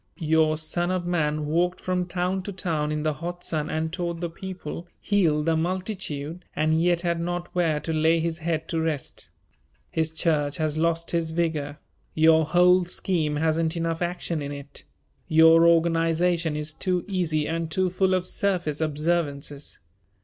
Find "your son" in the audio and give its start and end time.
0.17-0.89